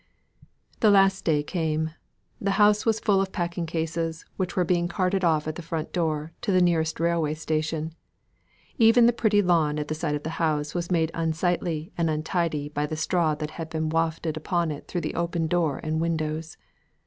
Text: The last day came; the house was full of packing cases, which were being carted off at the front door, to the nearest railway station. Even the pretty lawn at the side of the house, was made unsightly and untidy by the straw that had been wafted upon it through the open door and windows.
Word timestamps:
The 0.79 0.89
last 0.89 1.25
day 1.25 1.43
came; 1.43 1.91
the 2.39 2.57
house 2.57 2.87
was 2.87 2.99
full 2.99 3.21
of 3.21 3.31
packing 3.31 3.67
cases, 3.67 4.25
which 4.35 4.55
were 4.55 4.65
being 4.65 4.87
carted 4.87 5.23
off 5.23 5.47
at 5.47 5.53
the 5.53 5.61
front 5.61 5.93
door, 5.93 6.31
to 6.41 6.51
the 6.51 6.59
nearest 6.59 6.99
railway 6.99 7.35
station. 7.35 7.93
Even 8.79 9.05
the 9.05 9.13
pretty 9.13 9.43
lawn 9.43 9.77
at 9.77 9.89
the 9.89 9.93
side 9.93 10.15
of 10.15 10.23
the 10.23 10.31
house, 10.41 10.73
was 10.73 10.89
made 10.89 11.11
unsightly 11.13 11.91
and 11.99 12.09
untidy 12.09 12.67
by 12.67 12.87
the 12.87 12.97
straw 12.97 13.35
that 13.35 13.51
had 13.51 13.69
been 13.69 13.89
wafted 13.89 14.37
upon 14.37 14.71
it 14.71 14.87
through 14.87 15.01
the 15.01 15.13
open 15.13 15.45
door 15.45 15.79
and 15.83 16.01
windows. 16.01 16.57